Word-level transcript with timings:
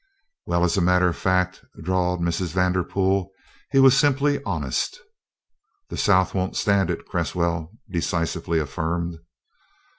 "When, 0.45 0.63
as 0.63 0.77
a 0.77 0.81
matter 0.81 1.07
of 1.09 1.15
fact," 1.15 1.63
drawled 1.79 2.21
Mrs. 2.21 2.53
Vanderpool, 2.53 3.29
"he 3.71 3.77
was 3.77 3.95
simply 3.95 4.41
honest." 4.45 4.99
"The 5.89 5.95
South 5.97 6.33
won't 6.33 6.57
stand 6.57 6.89
it," 6.89 7.05
Cresswell 7.07 7.71
decisively 7.87 8.57
affirmed. 8.57 9.19